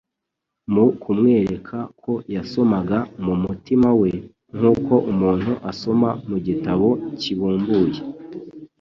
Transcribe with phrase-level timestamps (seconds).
[0.73, 4.11] Mu kumwereka ko yasomaga mu mutima we
[4.55, 6.87] nk'uko umuntu asoma mu gitabo
[7.19, 7.99] kibumbuye,